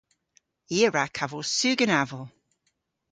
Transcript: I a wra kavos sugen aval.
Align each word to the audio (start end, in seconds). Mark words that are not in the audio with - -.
I 0.75 0.77
a 0.87 0.89
wra 0.89 1.05
kavos 1.17 1.49
sugen 1.57 1.93
aval. 2.01 2.27